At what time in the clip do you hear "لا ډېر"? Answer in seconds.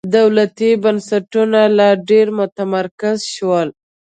1.77-2.27